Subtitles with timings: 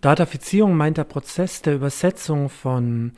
[0.00, 3.12] Datafizierung meint der Prozess der Übersetzung von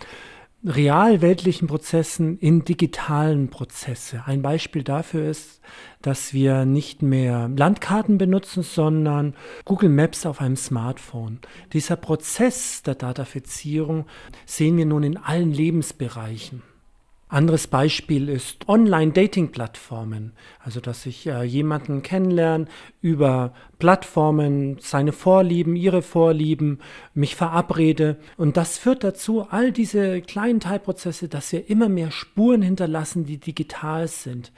[0.64, 4.24] realweltlichen Prozessen in digitalen Prozesse.
[4.26, 5.60] Ein Beispiel dafür ist,
[6.02, 9.34] dass wir nicht mehr Landkarten benutzen, sondern
[9.64, 11.38] Google Maps auf einem Smartphone.
[11.72, 14.06] Dieser Prozess der Datafizierung
[14.44, 16.62] sehen wir nun in allen Lebensbereichen.
[17.28, 20.32] Anderes Beispiel ist Online-Dating-Plattformen.
[20.62, 22.66] Also, dass ich äh, jemanden kennenlerne
[23.00, 26.78] über Plattformen, seine Vorlieben, ihre Vorlieben,
[27.14, 28.16] mich verabrede.
[28.36, 33.38] Und das führt dazu, all diese kleinen Teilprozesse, dass wir immer mehr Spuren hinterlassen, die
[33.38, 34.52] digital sind.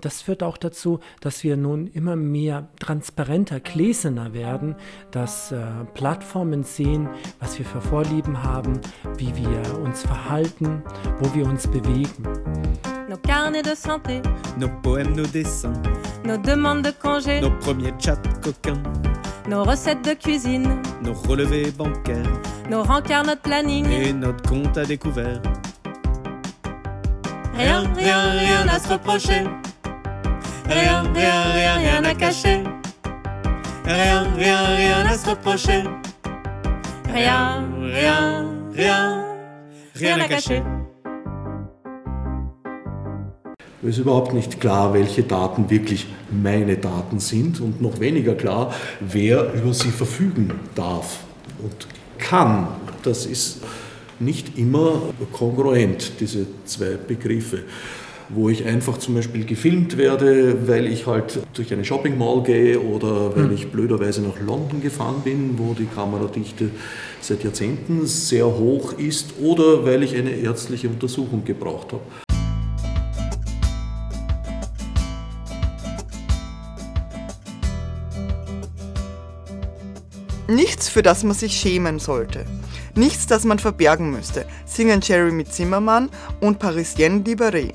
[0.00, 4.74] Das führt auch dazu, dass wir nun immer mehr transparenter, gläserner werden,
[5.10, 7.08] dass äh, Plattformen sehen,
[7.40, 8.80] was wir für Vorlieben haben,
[9.16, 10.82] wie wir uns verhalten,
[11.20, 12.24] wo wir uns bewegen.
[13.08, 14.22] Nos carnets de santé,
[14.58, 15.74] nos poèmes, nos dessins,
[16.24, 18.82] nos demandes de congé, nos premiers chats coquins,
[19.46, 23.86] nos recettes de cuisine, nos relevés bancaires, nos rencarts, notre planning.
[23.90, 25.40] et notre compte à découvert.
[27.56, 29.44] Rien, rien, rien à se reprocher.
[30.68, 32.62] Rien, rien, rien, rien à cacher.
[33.84, 35.84] Rien, rien, rien à se reprocher.
[37.12, 39.24] Rien, rien, rien,
[39.94, 40.64] Rien à cacher.
[43.82, 48.72] Es ist überhaupt nicht klar, welche Daten wirklich meine Daten sind und noch weniger klar,
[49.00, 51.18] wer über sie verfügen darf
[51.62, 51.86] und
[52.18, 52.68] kann.
[53.02, 53.60] Das ist
[54.18, 57.64] nicht immer kongruent, diese zwei Begriffe.
[58.34, 62.80] Wo ich einfach zum Beispiel gefilmt werde, weil ich halt durch eine Shopping Mall gehe
[62.80, 66.70] oder weil ich blöderweise nach London gefahren bin, wo die Kameradichte
[67.20, 72.02] seit Jahrzehnten sehr hoch ist oder weil ich eine ärztliche Untersuchung gebraucht habe.
[80.48, 82.44] Nichts, für das man sich schämen sollte.
[82.96, 87.72] Nichts, das man verbergen müsste, singen Jeremy Zimmermann und Parisienne Libéré.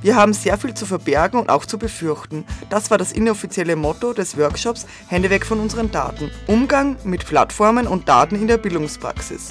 [0.00, 2.44] Wir haben sehr viel zu verbergen und auch zu befürchten.
[2.70, 6.30] Das war das inoffizielle Motto des Workshops Hände weg von unseren Daten.
[6.46, 9.50] Umgang mit Plattformen und Daten in der Bildungspraxis.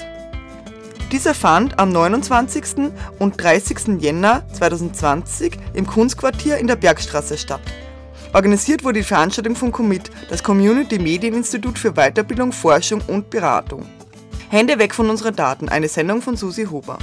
[1.12, 2.92] Dieser fand am 29.
[3.18, 4.00] und 30.
[4.00, 7.62] Jänner 2020 im Kunstquartier in der Bergstraße statt.
[8.34, 13.86] Organisiert wurde die Veranstaltung von Commit, das Community Medieninstitut für Weiterbildung, Forschung und Beratung.
[14.50, 16.98] Hände weg von unseren Daten, eine Sendung von Susi Huber.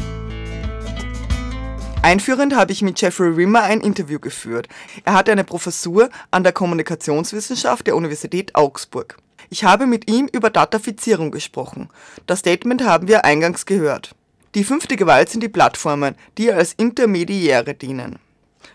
[2.06, 4.68] Einführend habe ich mit Jeffrey Rimmer ein Interview geführt.
[5.06, 9.18] Er hatte eine Professur an der Kommunikationswissenschaft der Universität Augsburg.
[9.50, 11.90] Ich habe mit ihm über Datafizierung gesprochen.
[12.28, 14.14] Das Statement haben wir eingangs gehört.
[14.54, 18.20] Die fünfte Gewalt sind die Plattformen, die als Intermediäre dienen.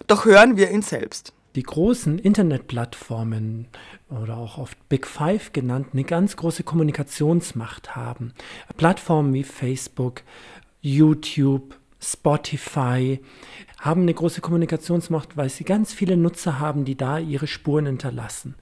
[0.08, 1.32] Doch hören wir ihn selbst.
[1.54, 3.68] Die großen Internetplattformen
[4.08, 8.34] oder auch oft Big Five genannt, eine ganz große Kommunikationsmacht haben.
[8.76, 10.22] Plattformen wie Facebook,
[10.80, 13.20] YouTube, Spotify
[13.78, 18.54] haben eine große Kommunikationsmacht, weil sie ganz viele Nutzer haben, die da ihre Spuren hinterlassen.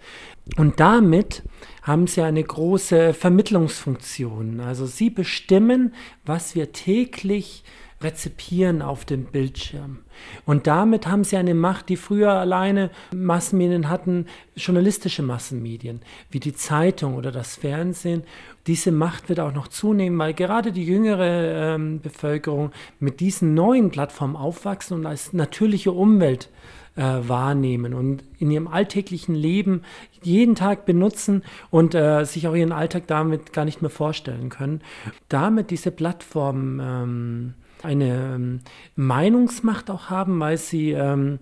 [0.57, 1.43] Und damit
[1.83, 4.61] haben sie eine große Vermittlungsfunktion.
[4.61, 5.95] Also sie bestimmen,
[6.25, 7.65] was wir täglich
[8.01, 9.99] rezipieren auf dem Bildschirm.
[10.45, 14.27] Und damit haben sie eine Macht, die früher alleine Massenmedien hatten,
[14.57, 16.01] journalistische Massenmedien,
[16.31, 18.23] wie die Zeitung oder das Fernsehen.
[18.67, 23.91] Diese Macht wird auch noch zunehmen, weil gerade die jüngere ähm, Bevölkerung mit diesen neuen
[23.91, 26.51] Plattformen aufwachsen und als natürliche Umwelt
[26.99, 29.83] äh, wahrnehmen und in ihrem alltäglichen Leben
[30.23, 34.83] jeden Tag benutzen und äh, sich auch ihren Alltag damit gar nicht mehr vorstellen können.
[35.29, 37.55] Damit diese Plattformen ähm,
[37.85, 38.61] eine ähm,
[38.97, 41.39] Meinungsmacht auch haben, weil sie ähm,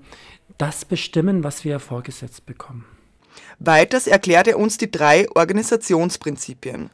[0.58, 2.84] das bestimmen, was wir vorgesetzt bekommen.
[3.58, 6.90] Weiters erklärt er uns die drei Organisationsprinzipien.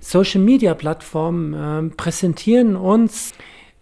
[0.00, 3.32] Social-Media-Plattformen ähm, präsentieren uns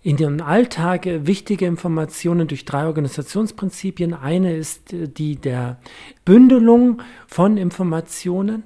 [0.02, 4.14] in dem Alltag äh, wichtige Informationen durch drei Organisationsprinzipien.
[4.14, 5.78] Eine ist äh, die der
[6.24, 8.64] Bündelung von Informationen,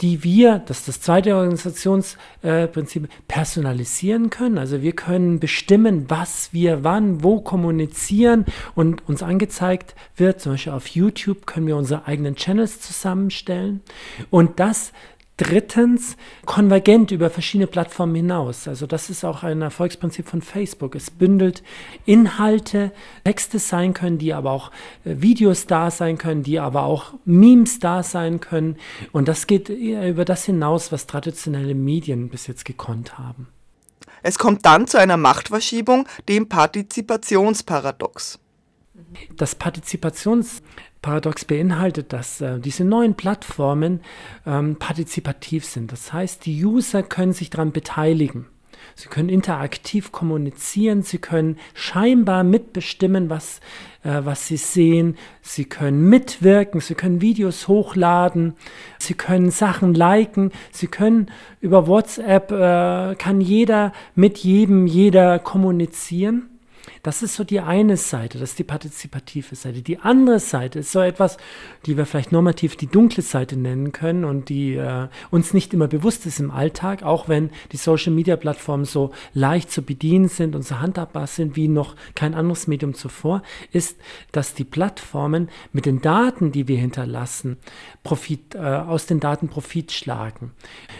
[0.00, 4.58] die wir, das ist das zweite Organisationsprinzip, personalisieren können.
[4.58, 10.40] Also wir können bestimmen, was wir wann, wo kommunizieren und uns angezeigt wird.
[10.40, 13.80] Zum Beispiel auf YouTube können wir unsere eigenen Channels zusammenstellen.
[14.30, 14.92] Und das
[15.38, 18.66] Drittens, konvergent über verschiedene Plattformen hinaus.
[18.66, 20.96] Also das ist auch ein Erfolgsprinzip von Facebook.
[20.96, 21.62] Es bündelt
[22.06, 22.90] Inhalte,
[23.22, 24.72] Texte sein können, die aber auch
[25.04, 28.78] äh, Videos da sein können, die aber auch Memes da sein können.
[29.12, 33.46] Und das geht über das hinaus, was traditionelle Medien bis jetzt gekonnt haben.
[34.24, 38.40] Es kommt dann zu einer Machtverschiebung, dem Partizipationsparadox.
[39.36, 44.00] Das Partizipationsparadox Paradox beinhaltet, dass äh, diese neuen Plattformen
[44.46, 45.90] ähm, partizipativ sind.
[45.90, 48.44] Das heißt, die User können sich daran beteiligen.
[48.94, 53.60] Sie können interaktiv kommunizieren, sie können scheinbar mitbestimmen, was,
[54.04, 58.52] äh, was sie sehen, sie können mitwirken, sie können Videos hochladen,
[58.98, 61.30] sie können Sachen liken, sie können
[61.62, 66.50] über WhatsApp, äh, kann jeder mit jedem, jeder kommunizieren.
[67.02, 69.82] Das ist so die eine Seite, das ist die partizipative Seite.
[69.82, 71.36] Die andere Seite ist so etwas,
[71.86, 75.88] die wir vielleicht normativ die dunkle Seite nennen können und die äh, uns nicht immer
[75.88, 80.80] bewusst ist im Alltag, auch wenn die Social-Media-Plattformen so leicht zu bedienen sind und so
[80.80, 83.42] handhabbar sind wie noch kein anderes Medium zuvor,
[83.72, 83.96] ist,
[84.32, 87.58] dass die Plattformen mit den Daten, die wir hinterlassen,
[88.02, 90.52] Profit, äh, aus den Daten Profit schlagen.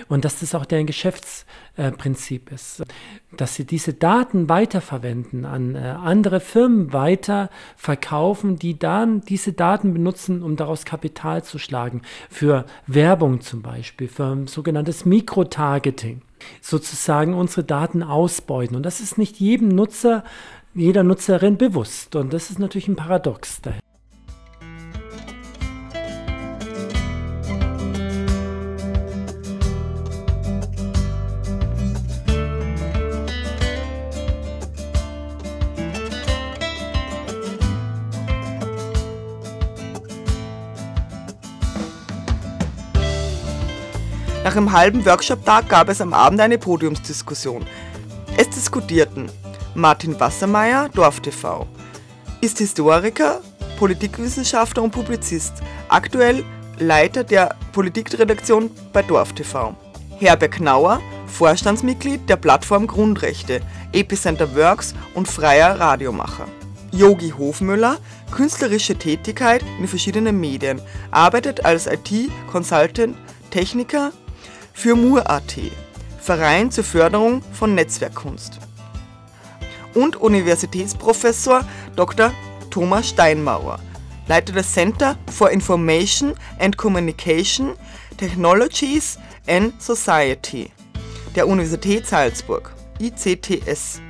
[0.09, 2.85] Und dass das auch deren Geschäftsprinzip äh, ist.
[3.37, 9.93] Dass sie diese Daten weiterverwenden, an äh, andere Firmen weiter verkaufen, die dann diese Daten
[9.93, 12.03] benutzen, um daraus Kapital zu schlagen.
[12.31, 16.23] Für Werbung zum Beispiel, für sogenanntes Mikrotargeting.
[16.61, 18.77] Sozusagen unsere Daten ausbeuten.
[18.77, 20.23] Und das ist nicht jedem Nutzer,
[20.75, 22.15] jeder Nutzerin bewusst.
[22.15, 23.88] Und das ist natürlich ein Paradox daher.
[44.49, 47.67] Nach einem halben Workshop-Tag gab es am Abend eine Podiumsdiskussion.
[48.39, 49.31] Es diskutierten
[49.75, 51.67] Martin Wassermeier, DorfTV,
[52.41, 53.43] ist Historiker,
[53.79, 55.53] Politikwissenschaftler und Publizist,
[55.91, 56.47] aktuell
[56.79, 59.75] Leiter der Politikredaktion bei DorfTV.
[60.19, 63.61] Herbert Knauer, Vorstandsmitglied der Plattform Grundrechte,
[63.93, 66.49] Epicenter Works und freier Radiomacher.
[66.91, 67.99] Yogi Hofmüller,
[68.31, 70.81] künstlerische Tätigkeit in verschiedenen Medien,
[71.11, 73.15] arbeitet als IT-Consultant,
[73.51, 74.13] Techniker,
[74.79, 75.57] für Mur.at,
[76.21, 78.61] Verein zur Förderung von Netzwerkkunst.
[79.93, 81.65] Und Universitätsprofessor
[81.97, 82.33] Dr.
[82.71, 83.81] Thomas Steinmauer,
[84.29, 87.75] Leiter des Center for Information and Communication
[88.19, 90.71] Technologies and Society
[91.35, 94.01] der Universität Salzburg, ICTS.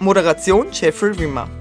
[0.00, 1.57] Moderation Jeffrey Wimmer.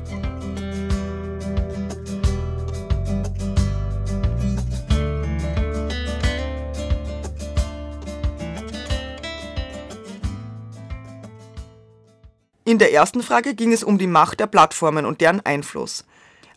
[12.67, 16.03] In der ersten Frage ging es um die Macht der Plattformen und deren Einfluss.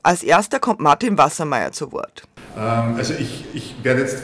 [0.03, 2.25] Als erster kommt Martin Wassermeier zu Wort.
[2.59, 4.19] Ähm, also ich, ich werde jetzt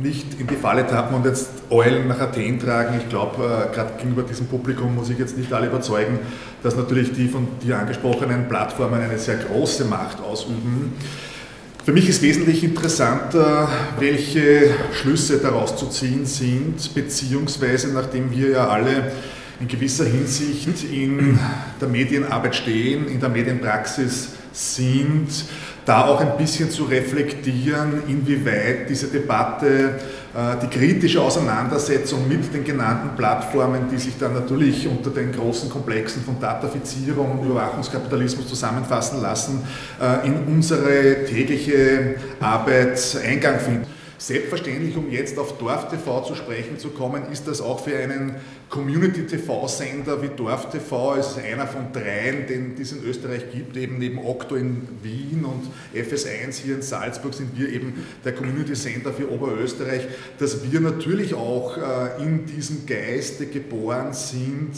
[0.00, 2.96] nicht in die Falle tappen und jetzt Eulen nach Athen tragen.
[2.96, 6.20] Ich glaube, äh, gerade gegenüber diesem Publikum muss ich jetzt nicht alle überzeugen,
[6.62, 10.92] dass natürlich die von dir angesprochenen Plattformen eine sehr große Macht ausüben.
[11.84, 13.68] Für mich ist wesentlich interessanter,
[13.98, 19.10] welche Schlüsse daraus zu ziehen sind, beziehungsweise nachdem wir ja alle
[19.60, 21.38] in gewisser Hinsicht in
[21.80, 25.28] der Medienarbeit stehen, in der Medienpraxis sind,
[25.84, 29.98] da auch ein bisschen zu reflektieren, inwieweit diese Debatte,
[30.34, 35.70] äh, die kritische Auseinandersetzung mit den genannten Plattformen, die sich dann natürlich unter den großen
[35.70, 39.62] Komplexen von Datafizierung und Überwachungskapitalismus zusammenfassen lassen,
[40.00, 43.99] äh, in unsere tägliche Arbeit Eingang findet.
[44.20, 48.34] Selbstverständlich, um jetzt auf Dorf-TV zu sprechen zu kommen, ist das auch für einen
[48.68, 54.56] Community-TV-Sender wie Dorf-TV, ist einer von dreien, den es in Österreich gibt, eben neben Okto
[54.56, 60.02] in Wien und FS1 hier in Salzburg sind wir eben der Community-Sender für Oberösterreich,
[60.38, 64.72] dass wir natürlich auch äh, in diesem Geiste geboren sind,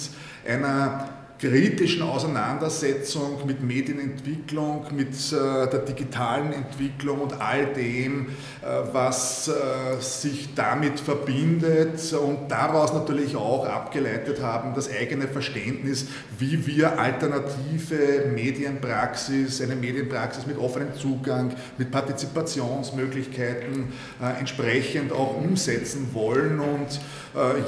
[0.46, 8.28] einer kritischen Auseinandersetzung mit Medienentwicklung, mit äh, der digitalen Entwicklung und all dem,
[8.92, 16.06] was äh, sich damit verbindet und daraus natürlich auch abgeleitet haben, das eigene Verständnis,
[16.38, 23.92] wie wir alternative Medienpraxis, eine Medienpraxis mit offenem Zugang, mit Partizipationsmöglichkeiten
[24.38, 26.60] entsprechend auch umsetzen wollen.
[26.60, 27.00] Und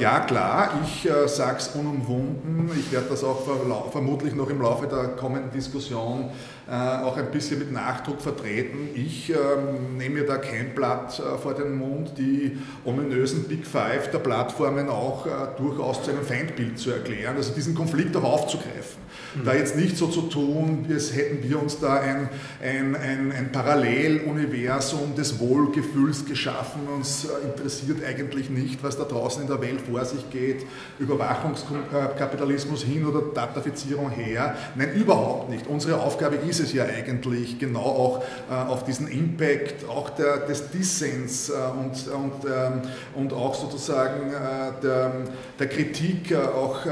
[0.00, 5.08] ja klar, ich sage es unumwunden, ich werde das auch vermutlich noch im Laufe der
[5.16, 8.88] kommenden Diskussion äh, auch ein bisschen mit Nachdruck vertreten.
[8.94, 14.11] Ich ähm, nehme mir da kein Blatt äh, vor den Mund, die ominösen Big Five
[14.11, 19.02] der Plattformen auch äh, durchaus zu einem Feindbild zu erklären, also diesen Konflikt auch aufzugreifen.
[19.35, 19.44] Mhm.
[19.44, 22.30] Da jetzt nicht so zu tun, als hätten wir uns da ein,
[22.62, 26.83] ein, ein, ein Paralleluniversum des Wohlgefühls geschaffen.
[26.94, 30.64] Uns interessiert eigentlich nicht, was da draußen in der Welt vor sich geht,
[30.99, 34.56] Überwachungskapitalismus hin oder Datafizierung her.
[34.76, 35.66] Nein, überhaupt nicht.
[35.66, 40.38] Unsere Aufgabe ist, ist es ja eigentlich, genau auch äh, auf diesen Impact, auch der,
[40.46, 42.82] des Dissens äh, und, und, ähm,
[43.14, 45.12] und auch sozusagen äh, der,
[45.58, 46.90] der Kritik äh, auch äh,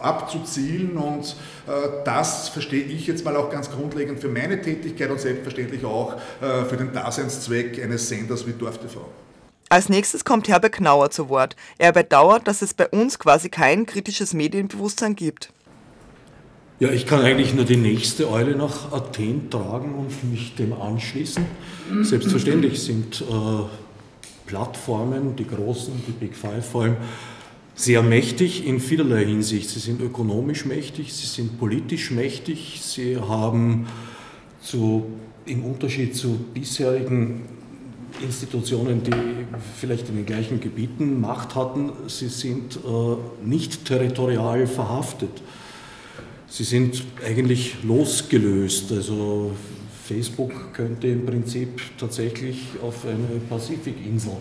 [0.00, 1.36] abzuzielen und
[2.06, 6.76] das verstehe ich jetzt mal auch ganz grundlegend für meine Tätigkeit und selbstverständlich auch für
[6.76, 8.96] den Daseinszweck eines Senders wie DorfTV.
[9.68, 11.54] Als nächstes kommt Herbert Knauer zu Wort.
[11.76, 15.52] Er bedauert, dass es bei uns quasi kein kritisches Medienbewusstsein gibt.
[16.80, 21.44] Ja, ich kann eigentlich nur die nächste Eule nach Athen tragen und mich dem anschließen.
[22.00, 23.24] Selbstverständlich sind äh,
[24.46, 26.96] Plattformen, die großen, die Big Five vor allem,
[27.74, 29.68] sehr mächtig in vielerlei Hinsicht.
[29.68, 33.86] Sie sind ökonomisch mächtig, sie sind politisch mächtig, sie haben
[34.62, 35.04] zu,
[35.44, 37.42] im Unterschied zu bisherigen
[38.22, 39.12] Institutionen, die
[39.78, 45.42] vielleicht in den gleichen Gebieten Macht hatten, sie sind äh, nicht territorial verhaftet.
[46.50, 48.90] Sie sind eigentlich losgelöst.
[48.90, 49.52] Also
[50.04, 54.32] Facebook könnte im Prinzip tatsächlich auf eine Pazifikinsel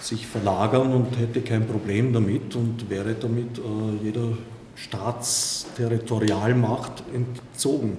[0.00, 3.62] sich verlagern und hätte kein Problem damit und wäre damit äh,
[4.02, 4.28] jeder
[4.76, 7.98] Staatsterritorialmacht entzogen.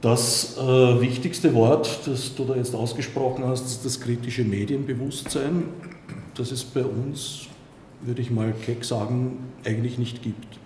[0.00, 5.64] Das äh, wichtigste Wort, das du da jetzt ausgesprochen hast, ist das kritische Medienbewusstsein,
[6.34, 7.42] das es bei uns,
[8.00, 10.59] würde ich mal keck sagen, eigentlich nicht gibt.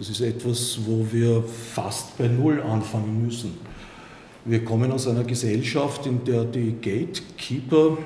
[0.00, 3.58] Das ist etwas, wo wir fast bei Null anfangen müssen.
[4.46, 7.98] Wir kommen aus einer Gesellschaft, in der die Gatekeeper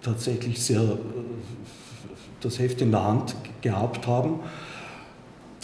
[0.00, 0.96] tatsächlich sehr äh,
[2.40, 4.40] das Heft in der Hand gehabt haben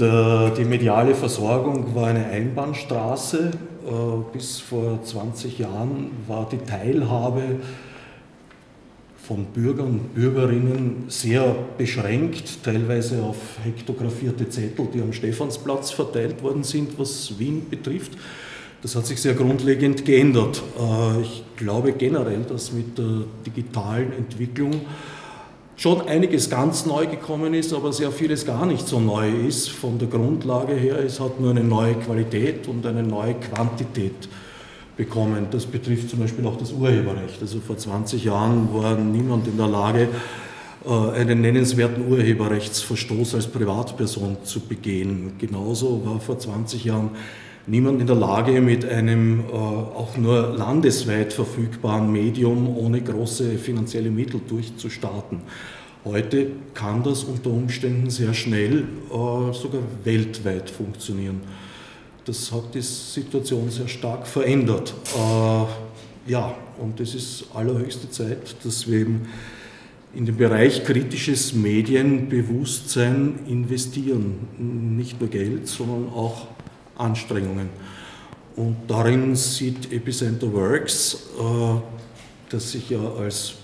[0.01, 3.51] die mediale Versorgung war eine Einbahnstraße.
[3.51, 7.43] Äh, bis vor 20 Jahren war die Teilhabe
[9.31, 16.65] von Bürgern und Bürgerinnen sehr beschränkt, teilweise auf hektografierte Zettel, die am Stephansplatz verteilt worden
[16.65, 18.11] sind, was Wien betrifft.
[18.83, 20.61] Das hat sich sehr grundlegend geändert.
[20.77, 24.81] Äh, ich glaube generell, dass mit der digitalen Entwicklung
[25.77, 29.97] schon einiges ganz neu gekommen ist, aber sehr vieles gar nicht so neu ist von
[30.01, 30.99] der Grundlage her.
[30.99, 34.29] Es hat nur eine neue Qualität und eine neue Quantität
[35.01, 35.47] bekommen.
[35.51, 37.41] Das betrifft zum Beispiel auch das Urheberrecht.
[37.41, 40.09] Also vor 20 Jahren war niemand in der Lage,
[40.85, 45.33] äh, einen nennenswerten Urheberrechtsverstoß als Privatperson zu begehen.
[45.39, 47.13] Genauso war vor 20 Jahren
[47.67, 54.11] niemand in der Lage, mit einem äh, auch nur landesweit verfügbaren Medium ohne große finanzielle
[54.11, 55.41] Mittel durchzustarten.
[56.05, 61.41] Heute kann das unter Umständen sehr schnell äh, sogar weltweit funktionieren.
[62.31, 64.95] Das hat die Situation sehr stark verändert.
[65.17, 69.23] Äh, ja, und es ist allerhöchste Zeit, dass wir eben
[70.15, 74.47] in den Bereich kritisches Medienbewusstsein investieren.
[74.97, 76.47] Nicht nur Geld, sondern auch
[76.97, 77.69] Anstrengungen.
[78.55, 81.81] Und darin sieht Epicenter Works, äh,
[82.49, 83.55] das sich ja als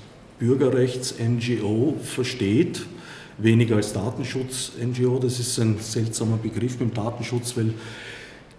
[0.41, 2.85] Bürgerrechts-NGO versteht,
[3.39, 5.21] weniger als Datenschutz-NGO.
[5.21, 7.73] Das ist ein seltsamer Begriff mit dem Datenschutz, weil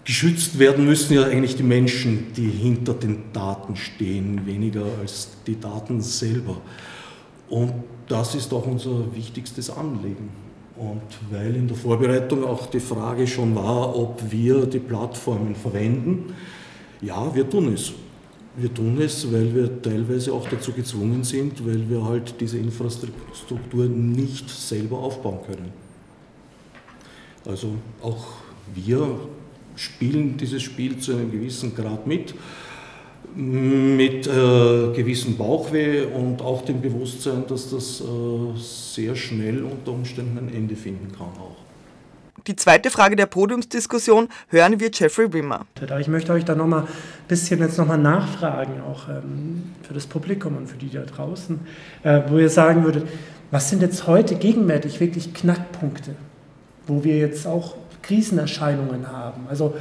[0.08, 5.60] geschützt werden müssen ja eigentlich die Menschen, die hinter den Daten stehen, weniger als die
[5.60, 6.62] Daten selber.
[7.50, 7.74] Und
[8.08, 10.30] das ist auch unser wichtigstes Anliegen.
[10.78, 16.34] Und weil in der Vorbereitung auch die Frage schon war, ob wir die Plattformen verwenden,
[17.02, 17.92] ja, wir tun es.
[18.56, 23.86] Wir tun es, weil wir teilweise auch dazu gezwungen sind, weil wir halt diese Infrastruktur
[23.88, 25.74] nicht selber aufbauen können.
[27.46, 28.26] Also auch
[28.74, 29.20] wir
[29.78, 32.34] spielen dieses Spiel zu einem gewissen Grad mit
[33.36, 34.30] mit äh,
[34.96, 40.76] gewissem Bauchweh und auch dem Bewusstsein, dass das äh, sehr schnell unter Umständen ein Ende
[40.76, 41.56] finden kann auch.
[42.48, 45.66] Die zweite Frage der Podiumsdiskussion hören wir Jeffrey Wimmer.
[46.00, 46.88] Ich möchte euch da nochmal ein
[47.28, 51.60] bisschen jetzt nochmal nachfragen, auch ähm, für das Publikum und für die da draußen,
[52.04, 53.08] äh, wo ihr sagen würdet,
[53.52, 56.16] was sind jetzt heute gegenwärtig wirklich Knackpunkte,
[56.88, 57.76] wo wir jetzt auch
[58.08, 59.46] Krisenerscheinungen haben?
[59.50, 59.76] Also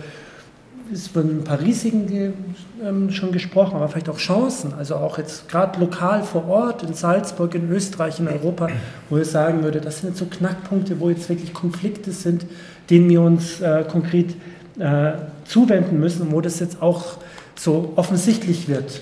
[0.92, 2.34] ist von Risiken
[2.82, 4.72] ähm, schon gesprochen, aber vielleicht auch Chancen.
[4.74, 8.68] Also auch jetzt gerade lokal vor Ort in Salzburg, in Österreich, in Europa,
[9.10, 12.46] wo ich sagen würde, das sind jetzt so Knackpunkte, wo jetzt wirklich Konflikte sind,
[12.88, 14.36] denen wir uns äh, konkret
[14.78, 15.12] äh,
[15.44, 17.18] zuwenden müssen wo das jetzt auch
[17.56, 19.00] so offensichtlich wird,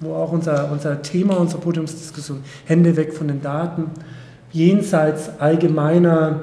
[0.00, 3.90] wo auch unser, unser Thema, unsere Podiumsdiskussion, Hände weg von den Daten,
[4.52, 6.40] jenseits allgemeiner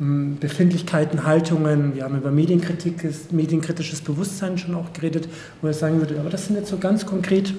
[0.00, 5.28] Befindlichkeiten, Haltungen, wir haben über Medienkritik, medienkritisches Bewusstsein schon auch geredet,
[5.60, 7.52] wo er sagen würde, aber das sind jetzt so ganz konkret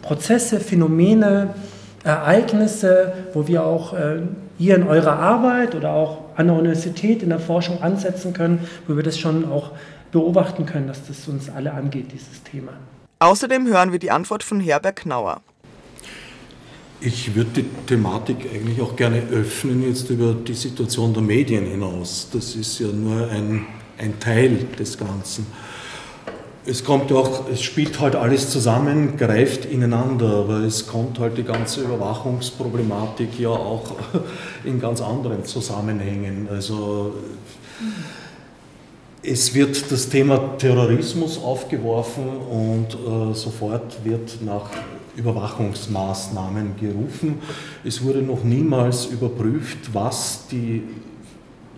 [0.00, 1.54] Prozesse, Phänomene,
[2.02, 4.22] Ereignisse, wo wir auch äh,
[4.58, 8.96] ihr in eurer Arbeit oder auch an der Universität in der Forschung ansetzen können, wo
[8.96, 9.72] wir das schon auch
[10.12, 12.72] beobachten können, dass das uns alle angeht, dieses Thema.
[13.18, 15.42] Außerdem hören wir die Antwort von Herbert Knauer.
[17.00, 22.26] Ich würde die Thematik eigentlich auch gerne öffnen, jetzt über die Situation der Medien hinaus.
[22.32, 23.66] Das ist ja nur ein,
[23.98, 25.46] ein Teil des Ganzen.
[26.66, 31.44] Es kommt auch, es spielt halt alles zusammen, greift ineinander, aber es kommt halt die
[31.44, 33.92] ganze Überwachungsproblematik ja auch
[34.64, 36.48] in ganz anderen Zusammenhängen.
[36.50, 37.14] Also
[39.22, 44.70] es wird das Thema Terrorismus aufgeworfen und äh, sofort wird nach
[45.18, 47.40] Überwachungsmaßnahmen gerufen.
[47.84, 50.84] Es wurde noch niemals überprüft, was die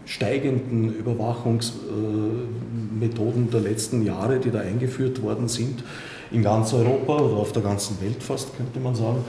[0.04, 5.82] steigenden Überwachungsmethoden der letzten Jahre, die da eingeführt worden sind,
[6.30, 9.24] in ganz Europa oder auf der ganzen Welt fast, könnte man sagen,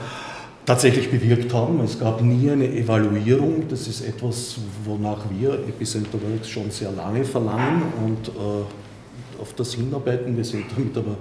[0.66, 1.80] tatsächlich bewirkt haben.
[1.80, 3.64] Es gab nie eine Evaluierung.
[3.68, 9.74] Das ist etwas, wonach wir Epicenter Works schon sehr lange verlangen und äh, auf das
[9.74, 10.36] hinarbeiten.
[10.36, 11.16] Wir sind damit aber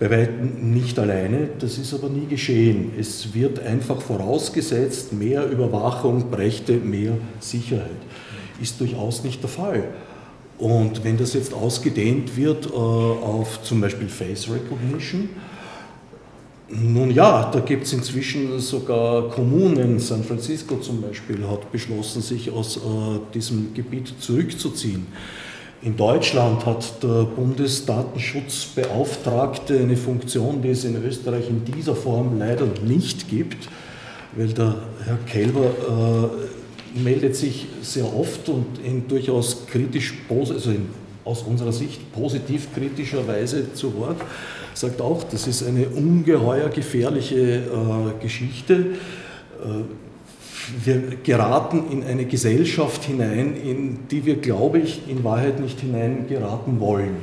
[0.00, 1.48] bei weitem nicht alleine.
[1.58, 2.92] Das ist aber nie geschehen.
[2.98, 7.90] Es wird einfach vorausgesetzt, mehr Überwachung brächte mehr Sicherheit.
[8.60, 9.84] Ist durchaus nicht der Fall.
[10.58, 15.28] Und wenn das jetzt ausgedehnt wird äh, auf zum Beispiel Face Recognition,
[16.70, 22.50] nun ja, da gibt es inzwischen sogar Kommunen, San Francisco zum Beispiel hat beschlossen, sich
[22.50, 22.80] aus äh,
[23.34, 25.06] diesem Gebiet zurückzuziehen.
[25.84, 32.64] In Deutschland hat der Bundesdatenschutzbeauftragte eine Funktion, die es in Österreich in dieser Form leider
[32.86, 33.68] nicht gibt,
[34.34, 36.30] weil der Herr Kelber äh,
[36.98, 40.88] meldet sich sehr oft und in durchaus kritisch, also in,
[41.22, 44.22] aus unserer Sicht positiv kritischer Weise zu Wort,
[44.72, 47.60] sagt auch, das ist eine ungeheuer gefährliche äh,
[48.22, 48.86] Geschichte.
[49.62, 49.82] Äh,
[50.84, 56.80] wir geraten in eine Gesellschaft hinein, in die wir, glaube ich, in Wahrheit nicht hineingeraten
[56.80, 57.16] wollen.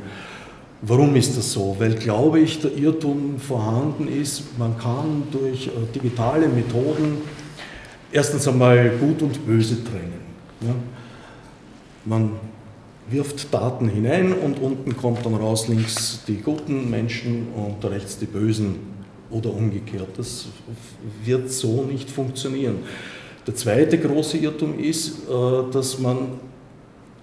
[0.82, 1.76] Warum ist das so?
[1.78, 7.18] Weil, glaube ich, der Irrtum vorhanden ist, man kann durch äh, digitale Methoden
[8.12, 10.22] erstens einmal Gut und Böse trennen.
[10.62, 10.74] Ja?
[12.04, 12.32] Man
[13.10, 18.26] wirft Daten hinein und unten kommt dann raus links die guten Menschen und rechts die
[18.26, 18.76] bösen
[19.30, 20.10] oder umgekehrt.
[20.18, 20.48] Das
[21.24, 22.78] wird so nicht funktionieren.
[23.48, 26.40] Der zweite große Irrtum ist, äh, dass man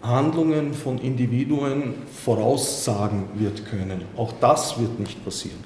[0.03, 4.03] Handlungen von Individuen voraussagen wird können.
[4.17, 5.59] Auch das wird nicht passieren.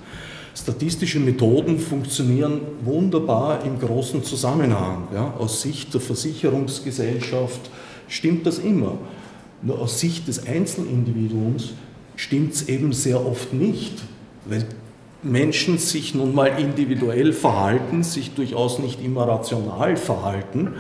[0.55, 5.09] Statistische Methoden funktionieren wunderbar im großen Zusammenhang.
[5.15, 7.71] Ja, aus Sicht der Versicherungsgesellschaft
[8.09, 8.99] stimmt das immer.
[9.63, 11.73] Nur aus Sicht des Einzelindividuums
[12.17, 14.03] stimmt es eben sehr oft nicht,
[14.45, 14.67] weil
[15.23, 20.75] Menschen sich nun mal individuell verhalten, sich durchaus nicht immer rational verhalten.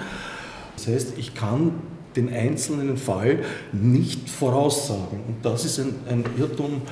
[0.76, 1.74] Das heißt, ich kann
[2.16, 3.40] den einzelnen Fall
[3.72, 5.20] nicht voraussagen.
[5.28, 6.82] Und das ist ein, ein Irrtum,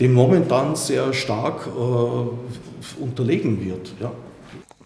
[0.00, 3.92] dem momentan sehr stark äh, unterlegen wird.
[4.00, 4.12] Ja.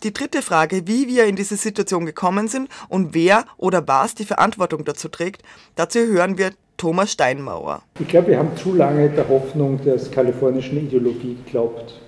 [0.03, 4.25] Die dritte Frage, wie wir in diese Situation gekommen sind und wer oder was die
[4.25, 5.43] Verantwortung dazu trägt,
[5.75, 7.83] dazu hören wir Thomas Steinmauer.
[7.99, 12.01] Ich glaube, wir haben zu lange der Hoffnung der kalifornischen Ideologie geglaubt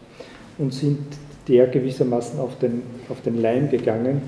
[0.56, 1.00] und sind
[1.48, 4.22] der gewissermaßen auf den, auf den Leim gegangen,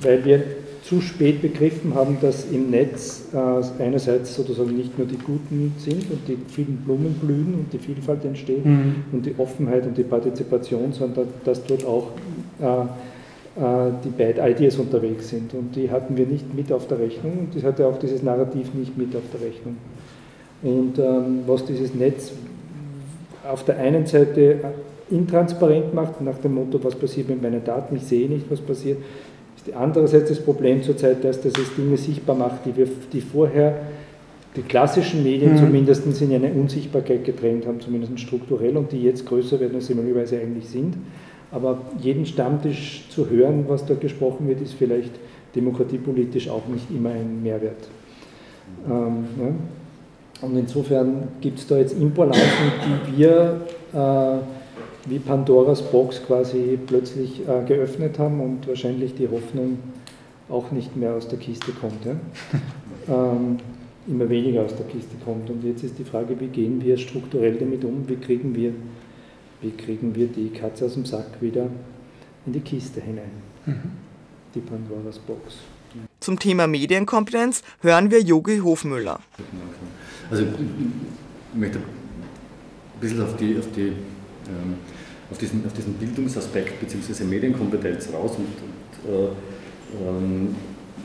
[0.00, 0.44] weil wir
[0.84, 6.10] zu spät begriffen haben, dass im Netz äh, einerseits sozusagen nicht nur die Guten sind
[6.10, 9.04] und die vielen Blumen blühen und die Vielfalt entsteht mhm.
[9.12, 12.08] und die Offenheit und die Partizipation, sondern dass dort auch
[12.64, 15.52] die Bad Ideas unterwegs sind.
[15.52, 18.72] Und die hatten wir nicht mit auf der Rechnung und das hatte auch dieses Narrativ
[18.72, 19.76] nicht mit auf der Rechnung.
[20.62, 22.32] Und ähm, was dieses Netz
[23.50, 24.58] auf der einen Seite
[25.10, 28.98] intransparent macht, nach dem Motto, was passiert mit meinen Daten, ich sehe nicht, was passiert,
[29.56, 33.80] ist andererseits das Problem zurzeit, dass, dass es Dinge sichtbar macht, die wir die vorher
[34.56, 35.58] die klassischen Medien mhm.
[35.58, 39.94] zumindest in eine Unsichtbarkeit getrennt haben, zumindest strukturell, und die jetzt größer werden, als sie
[39.94, 40.94] möglicherweise eigentlich sind.
[41.52, 45.12] Aber jeden Stammtisch zu hören, was dort gesprochen wird, ist vielleicht
[45.54, 47.88] demokratiepolitisch auch nicht immer ein Mehrwert.
[48.88, 50.46] Ähm, ja.
[50.46, 52.72] Und insofern gibt es da jetzt Imbalancen,
[53.06, 53.60] die wir
[53.92, 54.38] äh,
[55.08, 59.78] wie Pandoras Box quasi plötzlich äh, geöffnet haben und wahrscheinlich die Hoffnung
[60.48, 62.04] auch nicht mehr aus der Kiste kommt.
[62.04, 62.14] Ja?
[63.08, 63.58] ähm,
[64.08, 65.48] immer weniger aus der Kiste kommt.
[65.50, 68.04] Und jetzt ist die Frage, wie gehen wir strukturell damit um?
[68.08, 68.72] Wie kriegen wir
[69.62, 71.68] wie kriegen wir die Katze aus dem Sack wieder
[72.44, 73.30] in die Kiste hinein,
[73.64, 73.92] mhm.
[74.54, 75.54] die Pandoras Box.
[76.20, 79.20] Zum Thema Medienkompetenz hören wir Yogi Hofmüller.
[80.30, 81.84] Also ich möchte ein
[83.00, 84.76] bisschen auf, die, auf, die, ähm,
[85.30, 87.24] auf, diesen, auf diesen Bildungsaspekt bzw.
[87.24, 90.56] Medienkompetenz raus und, und äh, ähm,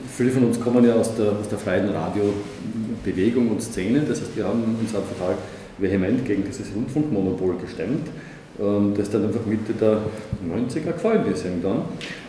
[0.07, 4.35] viele von uns kommen ja aus der, aus der freien Radiobewegung und Szene, das heißt,
[4.35, 5.35] wir haben uns einfach
[5.77, 8.07] vehement gegen dieses Rundfunkmonopol gestemmt
[8.97, 9.99] das dann einfach Mitte der
[10.43, 11.83] 90er gefallen ist irgendwann.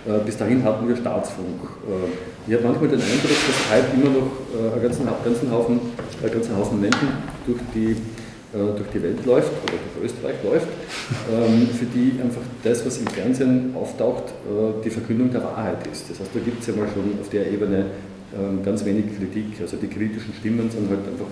[0.09, 1.61] Äh, bis dahin hatten wir Staatsfunk.
[1.87, 5.81] Äh, ich habe manchmal den Eindruck, dass halt immer noch äh, einen ganzen, ganzen, Haufen,
[6.23, 7.09] einen ganzen Haufen Menschen
[7.47, 7.97] durch die,
[8.51, 10.69] durch die Welt läuft oder durch Österreich läuft,
[11.31, 14.33] ähm, für die einfach das, was im Fernsehen auftaucht,
[14.83, 16.09] die Verkündung der Wahrheit ist.
[16.09, 18.08] Das heißt, da gibt es ja mal schon auf der Ebene ähm,
[18.64, 19.61] ganz wenig Kritik.
[19.61, 21.31] Also die kritischen Stimmen sind halt einfach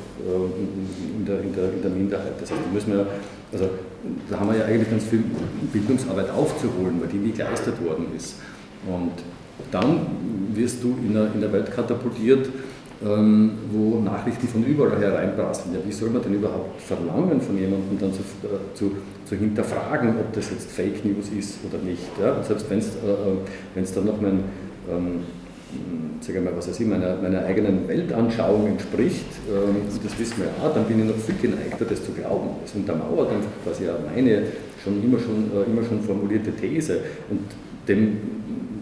[1.18, 2.32] in der, in der, in der Minderheit.
[2.40, 3.06] Das heißt, da müssen wir
[3.52, 3.68] also
[4.28, 5.22] da haben wir ja eigentlich ganz viel
[5.72, 8.36] Bildungsarbeit aufzuholen, weil die nie geleistet worden ist.
[8.86, 9.12] Und
[9.70, 10.00] dann
[10.54, 12.48] wirst du in der, in der Welt katapultiert,
[13.04, 15.74] ähm, wo Nachrichten von überall hereinprasseln.
[15.74, 18.92] Ja, wie soll man denn überhaupt verlangen von jemandem dann zu, äh, zu,
[19.26, 22.02] zu hinterfragen, ob das jetzt Fake News ist oder nicht?
[22.20, 22.42] Ja?
[22.42, 24.44] Selbst wenn es äh, äh dann noch mein
[24.90, 25.20] ähm,
[26.20, 30.72] sage mal, was weiß ich, meiner, meiner eigenen Weltanschauung entspricht, ähm, das wissen wir ja,
[30.72, 32.50] dann bin ich noch viel geneigter, das zu glauben.
[32.62, 34.42] Das untermauert einfach quasi meine
[34.82, 37.00] schon immer schon, äh, immer schon formulierte These.
[37.30, 37.40] Und
[37.88, 38.16] dem,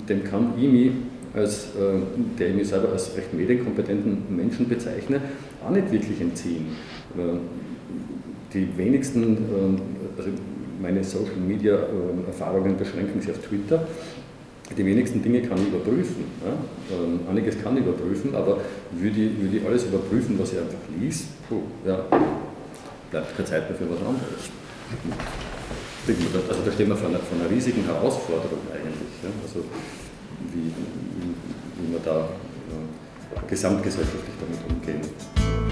[0.08, 0.90] dem kann ich mich
[1.34, 1.98] als, äh,
[2.38, 5.20] der ich mich selber als recht medienkompetenten Menschen bezeichne,
[5.64, 6.66] auch nicht wirklich entziehen.
[7.16, 7.38] Äh,
[8.52, 9.36] die wenigsten,
[10.16, 10.30] also
[10.80, 11.76] meine Social Media
[12.24, 13.84] Erfahrungen beschränken sich auf Twitter
[14.76, 16.24] die wenigsten Dinge kann ich überprüfen.
[16.44, 16.52] Ja?
[16.96, 18.60] Ähm, einiges kann ich überprüfen, aber
[18.92, 22.04] würde ich, würde ich alles überprüfen, was ich einfach liest, puh, ja,
[23.10, 24.50] bleibt keine Zeit mehr für was anderes.
[26.48, 29.14] Also da stehen wir vor einer, vor einer riesigen Herausforderung eigentlich.
[29.22, 29.30] Ja?
[29.42, 29.64] Also
[30.52, 35.63] wie, wie, wie wir da ja, gesamtgesellschaftlich damit umgehen.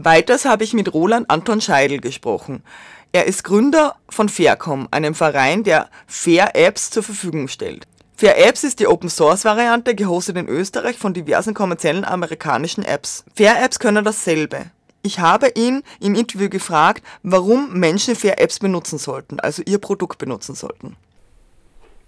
[0.00, 2.62] Weiters habe ich mit Roland Anton Scheidel gesprochen.
[3.10, 7.88] Er ist Gründer von Faircom, einem Verein, der Fair Apps zur Verfügung stellt.
[8.14, 13.24] Fair Apps ist die Open Source Variante, gehostet in Österreich von diversen kommerziellen amerikanischen Apps.
[13.34, 14.66] Fair Apps können dasselbe.
[15.02, 20.18] Ich habe ihn im Interview gefragt, warum Menschen Fair Apps benutzen sollten, also ihr Produkt
[20.18, 20.96] benutzen sollten.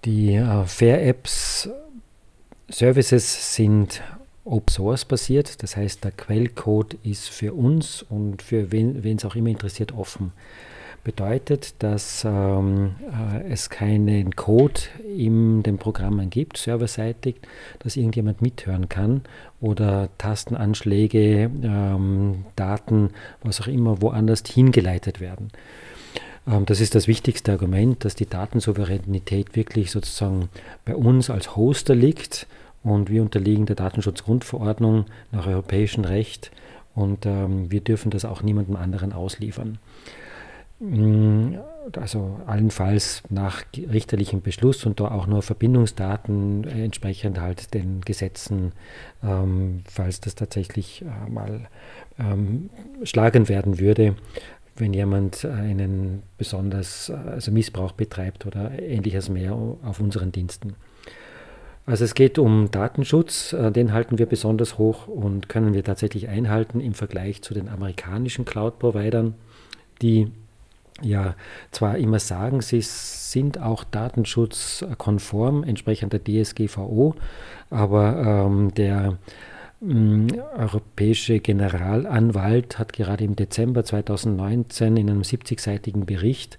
[0.05, 1.69] Die äh, Fair Apps
[2.71, 4.01] Services sind
[4.45, 5.63] Open Source basiert.
[5.63, 10.33] Das heißt, der Quellcode ist für uns und für wen es auch immer interessiert offen.
[11.03, 14.83] Bedeutet, dass ähm, äh, es keinen Code
[15.17, 17.37] in den Programmen gibt, serverseitig,
[17.79, 19.23] dass irgendjemand mithören kann
[19.63, 25.49] oder Tastenanschläge, ähm, Daten, was auch immer, woanders hingeleitet werden.
[26.47, 30.51] Ähm, das ist das wichtigste Argument, dass die Datensouveränität wirklich sozusagen
[30.85, 32.47] bei uns als Hoster liegt
[32.83, 36.51] und wir unterliegen der Datenschutzgrundverordnung nach europäischem Recht
[36.95, 39.79] und ähm, wir dürfen das auch niemandem anderen ausliefern.
[40.81, 41.57] Mm,
[41.97, 48.73] also allenfalls nach richterlichem Beschluss und da auch nur Verbindungsdaten entsprechend halt den Gesetzen,
[49.23, 51.69] ähm, falls das tatsächlich äh, mal
[52.19, 52.71] ähm,
[53.03, 54.17] schlagen werden würde,
[54.77, 60.77] wenn jemand einen besonders also Missbrauch betreibt oder ähnliches mehr auf unseren Diensten.
[61.87, 66.29] Also es geht um Datenschutz, äh, den halten wir besonders hoch und können wir tatsächlich
[66.29, 69.35] einhalten im Vergleich zu den amerikanischen Cloud-Providern,
[70.03, 70.31] die
[71.03, 71.35] ja
[71.71, 77.15] zwar immer sagen, sie sind auch datenschutzkonform, entsprechend der DSGVO,
[77.71, 79.19] aber ähm, der
[79.83, 86.59] europäische Generalanwalt hat gerade im Dezember 2019 in einem 70-seitigen Bericht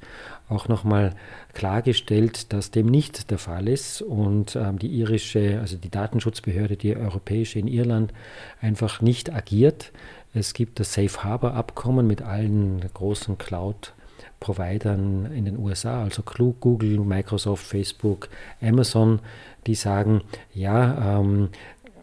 [0.50, 1.14] auch nochmal
[1.54, 6.96] klargestellt, dass dem nicht der Fall ist und ähm, die irische, also die Datenschutzbehörde, die
[6.96, 8.12] europäische in Irland
[8.60, 9.92] einfach nicht agiert.
[10.34, 17.00] Es gibt das Safe Harbor Abkommen mit allen großen Cloud-Providern in den USA, also Google,
[17.00, 18.30] Microsoft, Facebook,
[18.62, 19.20] Amazon,
[19.68, 20.22] die sagen,
[20.54, 21.50] ja, ähm,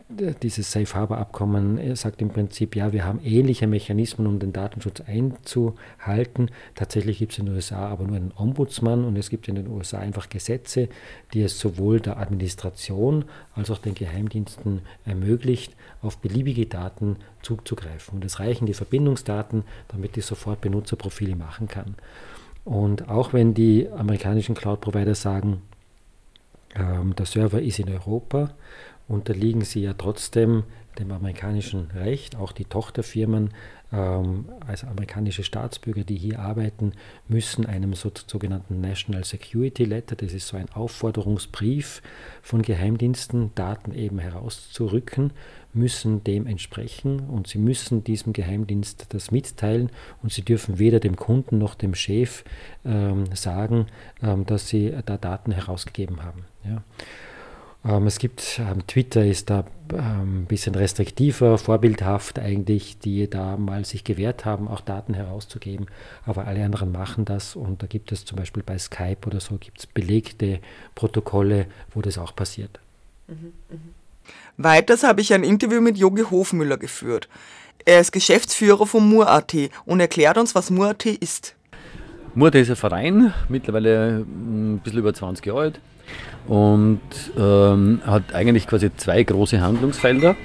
[0.08, 5.02] dieses Safe Harbor Abkommen sagt im Prinzip, ja, wir haben ähnliche Mechanismen, um den Datenschutz
[5.02, 6.50] einzuhalten.
[6.74, 9.68] Tatsächlich gibt es in den USA aber nur einen Ombudsmann und es gibt in den
[9.68, 10.88] USA einfach Gesetze,
[11.34, 18.14] die es sowohl der Administration als auch den Geheimdiensten ermöglicht, auf beliebige Daten zuzugreifen.
[18.14, 21.96] Und es reichen die Verbindungsdaten, damit ich sofort Benutzerprofile machen kann.
[22.64, 25.62] Und auch wenn die amerikanischen Cloud-Provider sagen,
[26.74, 28.50] der Server ist in Europa,
[29.08, 30.64] unterliegen sie ja trotzdem
[30.98, 32.36] dem amerikanischen Recht.
[32.36, 33.50] Auch die Tochterfirmen
[33.92, 36.92] ähm, als amerikanische Staatsbürger, die hier arbeiten,
[37.26, 42.02] müssen einem so, sogenannten National Security Letter, das ist so ein Aufforderungsbrief
[42.42, 45.32] von Geheimdiensten, Daten eben herauszurücken,
[45.72, 49.90] müssen dem entsprechen und sie müssen diesem Geheimdienst das mitteilen
[50.22, 52.44] und sie dürfen weder dem Kunden noch dem Chef
[52.84, 53.86] ähm, sagen,
[54.22, 56.44] ähm, dass sie da Daten herausgegeben haben.
[56.64, 56.82] Ja.
[57.88, 63.56] Ähm, es gibt, ähm, Twitter ist da ein ähm, bisschen restriktiver, vorbildhaft eigentlich, die da
[63.56, 65.86] mal sich gewehrt haben, auch Daten herauszugeben,
[66.26, 69.56] aber alle anderen machen das und da gibt es zum Beispiel bei Skype oder so,
[69.56, 70.60] gibt es belegte
[70.94, 72.78] Protokolle, wo das auch passiert.
[73.26, 73.78] Mhm, mh.
[74.58, 77.28] Weiters habe ich ein Interview mit Jogi Hofmüller geführt.
[77.86, 79.54] Er ist Geschäftsführer von Mur.at
[79.86, 81.54] und erklärt uns, was Mur.at ist.
[82.38, 85.80] Mur.at ist ein Verein, mittlerweile ein bisschen über 20 Jahre alt
[86.46, 87.00] und
[87.36, 90.36] ähm, hat eigentlich quasi zwei große Handlungsfelder.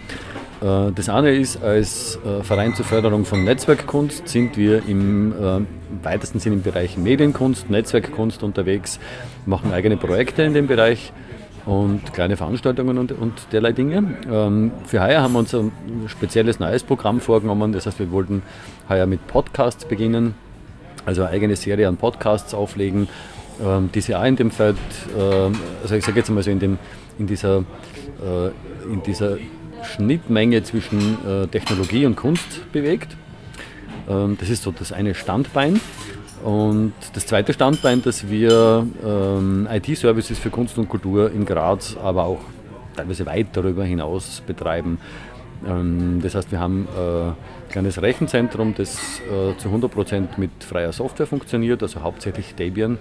[0.63, 5.59] Äh, das eine ist, als äh, Verein zur Förderung von Netzwerkkunst sind wir im äh,
[6.03, 8.99] weitesten Sinne im Bereich Medienkunst, Netzwerkkunst unterwegs,
[9.45, 11.13] machen eigene Projekte in dem Bereich
[11.67, 14.15] und kleine Veranstaltungen und, und derlei Dinge.
[14.31, 15.71] Ähm, für heuer haben wir uns ein
[16.07, 17.71] spezielles neues Programm vorgenommen.
[17.71, 18.41] Das heißt, wir wollten
[18.89, 20.33] heuer mit Podcasts beginnen,
[21.05, 23.07] also eine eigene Serie an Podcasts auflegen
[23.61, 24.77] ähm, die sich auch in dem Feld,
[25.15, 25.21] äh,
[25.81, 26.77] also ich sage jetzt mal so in, dem,
[27.19, 29.37] in, dieser, äh, in dieser
[29.83, 33.15] Schnittmenge zwischen äh, Technologie und Kunst bewegt.
[34.09, 35.79] Ähm, das ist so das eine Standbein.
[36.43, 42.25] Und das zweite Standbein, dass wir ähm, IT-Services für Kunst und Kultur in Graz, aber
[42.25, 42.41] auch
[42.95, 44.97] teilweise weit darüber hinaus betreiben.
[45.67, 47.35] Ähm, das heißt, wir haben äh, ein
[47.69, 52.97] kleines Rechenzentrum, das äh, zu 100% mit freier Software funktioniert, also hauptsächlich Debian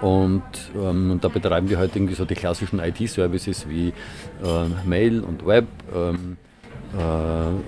[0.00, 0.42] und,
[0.74, 5.46] ähm, und da betreiben wir halt irgendwie so die klassischen IT-Services wie äh, Mail und
[5.46, 6.36] Web, ähm,
[6.92, 6.98] äh,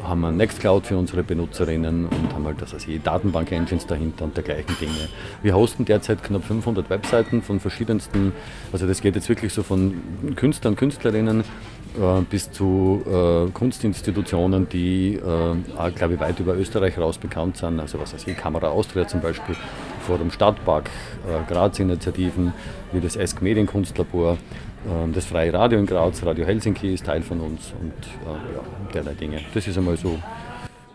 [0.04, 4.76] haben wir Nextcloud für unsere Benutzerinnen und haben halt das also Datenbank-Engines dahinter und dergleichen
[4.80, 5.08] Dinge.
[5.42, 8.32] Wir hosten derzeit knapp 500 Webseiten von verschiedensten,
[8.72, 9.94] also das geht jetzt wirklich so von
[10.34, 11.44] Künstlern, Künstlerinnen
[12.30, 18.00] bis zu äh, Kunstinstitutionen, die, äh, glaube ich, weit über Österreich raus bekannt sind, also
[18.00, 19.54] was weiß ich, Kamera Austria zum Beispiel
[20.06, 20.90] Forum Stadtpark,
[21.28, 22.52] äh, Graz-Initiativen
[22.92, 27.40] wie das ESC Medienkunstlabor, äh, das Freie Radio in Graz, Radio Helsinki ist Teil von
[27.40, 29.40] uns und äh, ja, derlei Dinge.
[29.54, 30.18] Das ist einmal so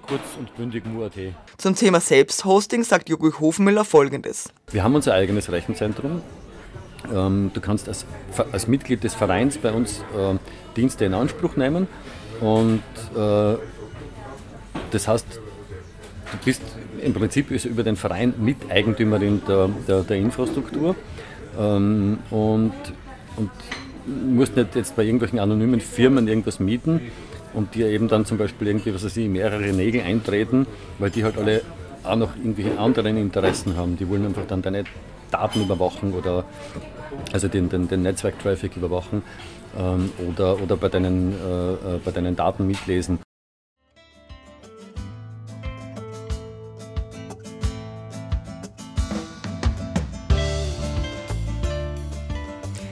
[0.07, 1.33] kurz und bündig MUAT.
[1.57, 4.49] Zum Thema Selbsthosting sagt Jogi Hofmüller folgendes.
[4.71, 6.21] Wir haben unser eigenes Rechenzentrum.
[7.13, 8.05] Ähm, du kannst als,
[8.51, 10.35] als, Mitglied des Vereins bei uns äh,
[10.75, 11.87] Dienste in Anspruch nehmen
[12.41, 12.81] und
[13.15, 13.57] äh,
[14.91, 15.25] das heißt,
[16.31, 16.61] du bist
[17.01, 20.95] im Prinzip über den Verein Miteigentümerin der, der, der Infrastruktur
[21.59, 22.73] ähm, und,
[23.37, 23.51] und
[24.07, 27.01] musst nicht jetzt bei irgendwelchen anonymen Firmen irgendwas mieten
[27.53, 30.65] und dir eben dann zum Beispiel irgendwie, was weiß ich, mehrere Nägel eintreten,
[30.99, 31.61] weil die halt alle
[32.03, 33.97] auch noch irgendwelche anderen Interessen haben.
[33.97, 34.83] Die wollen einfach dann deine
[35.31, 36.45] Daten überwachen oder
[37.33, 39.23] also den, den, den Netzwerktraffic überwachen
[39.77, 43.19] ähm, oder, oder bei, deinen, äh, äh bei deinen Daten mitlesen.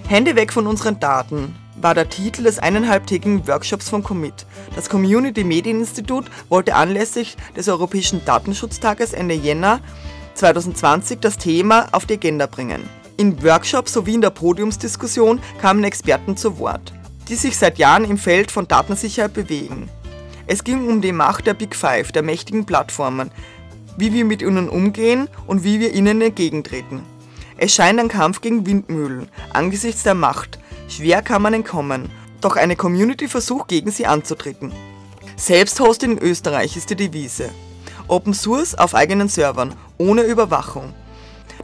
[0.08, 4.46] Hände weg von unseren Daten war der Titel des eineinhalbtägigen Workshops von Commit.
[4.76, 9.82] Das Community Medieninstitut wollte anlässlich des Europäischen Datenschutztages Ende Jänner
[10.36, 12.88] 2020 das Thema auf die Agenda bringen.
[13.18, 16.94] Im Workshop sowie in der Podiumsdiskussion kamen Experten zu Wort,
[17.30, 19.90] die sich seit Jahren im Feld von Datensicherheit bewegen.
[20.48, 23.32] Es ging um die Macht der Big Five, der mächtigen Plattformen,
[23.98, 27.02] wie wir mit ihnen umgehen und wie wir ihnen entgegentreten.
[27.58, 30.60] Es scheint ein Kampf gegen Windmühlen angesichts der Macht.
[30.90, 34.74] Schwer kann man entkommen, doch eine Community versucht gegen sie anzutreten.
[35.38, 37.50] Selbsthosting in Österreich ist die Devise.
[38.08, 40.94] Open Source auf eigenen Servern, ohne Überwachung.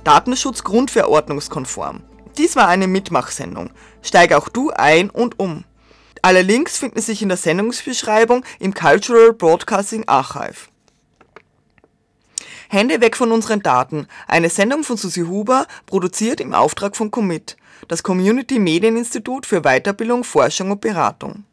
[0.03, 2.01] Datenschutz grundverordnungskonform.
[2.37, 3.71] Dies war eine Mitmachsendung.
[4.01, 5.65] Steig auch du ein und um.
[6.21, 10.69] Alle Links finden sich in der Sendungsbeschreibung im Cultural Broadcasting Archive.
[12.69, 14.07] Hände weg von unseren Daten.
[14.27, 20.23] Eine Sendung von Susi Huber, produziert im Auftrag von Commit, das Community Medieninstitut für Weiterbildung,
[20.23, 21.43] Forschung und Beratung.